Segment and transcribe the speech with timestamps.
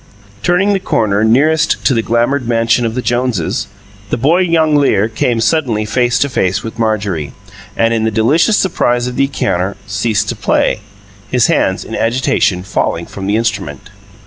[0.41, 3.67] Turning the corner nearest to the glamoured mansion of the Joneses,
[4.09, 7.33] the boy jongleur came suddenly face to face with Marjorie,
[7.77, 10.81] and, in the delicious surprise of the encounter, ceased to play,
[11.29, 13.91] his hands, in agitation, falling from the instrument.